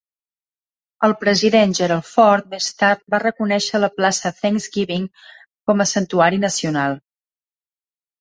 El 1.07 1.11
president 1.23 1.73
Gerald 1.79 2.07
Ford 2.13 2.47
més 2.53 2.69
tard 2.83 3.03
va 3.15 3.19
reconèixer 3.23 3.81
la 3.81 3.89
plaça 3.99 4.31
Thanks-Giving 4.39 5.05
com 5.21 5.85
a 5.85 5.87
un 5.89 5.91
santuari 5.93 6.41
nacional. 6.47 6.97